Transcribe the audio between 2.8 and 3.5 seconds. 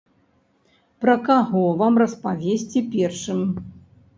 першым?